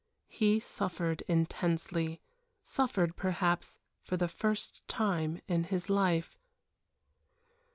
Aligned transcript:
He 0.29 0.59
suffered 0.59 1.21
intensely. 1.27 2.21
Suffered, 2.63 3.15
perhaps, 3.15 3.77
for 4.01 4.17
the 4.17 4.27
first 4.27 4.81
time 4.87 5.41
in 5.47 5.65
his 5.65 5.91
life. 5.91 6.39